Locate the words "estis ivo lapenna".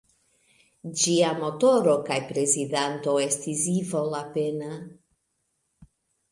3.27-4.83